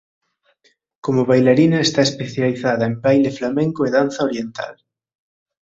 [1.05, 4.73] Como bailarina está especializada en baile flamenco e danza oriental.